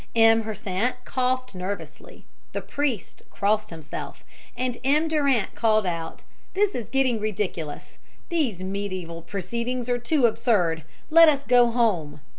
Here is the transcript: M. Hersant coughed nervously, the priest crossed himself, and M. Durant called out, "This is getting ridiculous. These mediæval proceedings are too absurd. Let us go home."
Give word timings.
M. 0.15 0.41
Hersant 0.45 0.95
coughed 1.05 1.53
nervously, 1.53 2.25
the 2.53 2.61
priest 2.61 3.21
crossed 3.29 3.69
himself, 3.69 4.23
and 4.57 4.79
M. 4.83 5.07
Durant 5.07 5.53
called 5.53 5.85
out, 5.85 6.23
"This 6.55 6.73
is 6.73 6.89
getting 6.89 7.19
ridiculous. 7.19 7.99
These 8.29 8.63
mediæval 8.63 9.27
proceedings 9.27 9.87
are 9.89 9.99
too 9.99 10.25
absurd. 10.25 10.85
Let 11.11 11.29
us 11.29 11.43
go 11.43 11.69
home." 11.69 12.19